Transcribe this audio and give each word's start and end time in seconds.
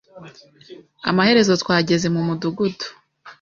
Amaherezo, 1.09 1.53
twageze 1.61 2.07
mu 2.15 2.21
mudugudu. 2.27 2.87